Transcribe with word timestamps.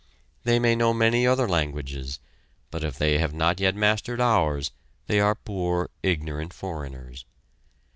They 0.45 0.57
may 0.57 0.75
know 0.75 0.95
many 0.95 1.27
other 1.27 1.47
languages, 1.47 2.17
but 2.71 2.83
if 2.83 2.97
they 2.97 3.19
have 3.19 3.35
not 3.35 3.59
yet 3.59 3.75
mastered 3.75 4.19
ours 4.19 4.71
they 5.05 5.19
are 5.19 5.35
poor, 5.35 5.91
ignorant 6.01 6.53
foreigners. 6.53 7.23